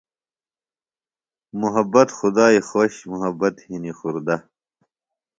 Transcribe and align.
محبت 1.61 2.07
خُدائی 2.17 2.59
خوش 2.67 2.93
محبت 3.11 3.55
ہِنیۡ 3.65 3.95
خوردہ۔ 3.99 4.35